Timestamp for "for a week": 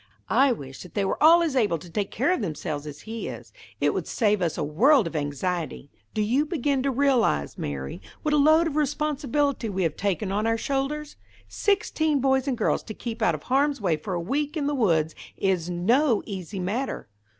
13.95-14.57